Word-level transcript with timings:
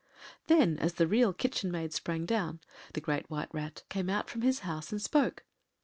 Then, 0.47 0.79
as 0.79 0.93
the 0.93 1.05
Real 1.05 1.31
Kitchen 1.31 1.69
Maid 1.69 1.93
sprang 1.93 2.25
down, 2.25 2.59
the 2.95 3.01
Great 3.01 3.29
White 3.29 3.53
Rat 3.53 3.83
came 3.87 4.09
out 4.09 4.31
from 4.31 4.41
his 4.41 4.61
house 4.61 4.91
and 4.91 4.99
spoke. 4.99 5.43